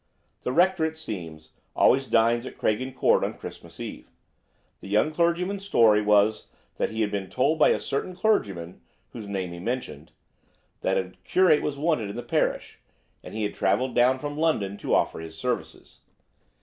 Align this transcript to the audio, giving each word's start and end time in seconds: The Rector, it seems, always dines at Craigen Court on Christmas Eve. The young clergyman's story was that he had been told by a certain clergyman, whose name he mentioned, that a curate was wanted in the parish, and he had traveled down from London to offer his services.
The 0.41 0.51
Rector, 0.51 0.83
it 0.83 0.97
seems, 0.97 1.51
always 1.75 2.07
dines 2.07 2.47
at 2.47 2.57
Craigen 2.57 2.91
Court 2.95 3.23
on 3.23 3.35
Christmas 3.37 3.79
Eve. 3.79 4.09
The 4.79 4.87
young 4.87 5.11
clergyman's 5.11 5.63
story 5.63 6.01
was 6.01 6.49
that 6.77 6.89
he 6.89 7.01
had 7.01 7.11
been 7.11 7.29
told 7.29 7.59
by 7.59 7.69
a 7.69 7.79
certain 7.79 8.15
clergyman, 8.15 8.81
whose 9.09 9.27
name 9.27 9.53
he 9.53 9.59
mentioned, 9.59 10.11
that 10.81 10.97
a 10.97 11.11
curate 11.23 11.61
was 11.61 11.77
wanted 11.77 12.09
in 12.09 12.15
the 12.15 12.23
parish, 12.23 12.79
and 13.21 13.35
he 13.35 13.43
had 13.43 13.53
traveled 13.53 13.93
down 13.93 14.17
from 14.17 14.39
London 14.39 14.75
to 14.77 14.95
offer 14.95 15.19
his 15.19 15.37
services. 15.37 15.99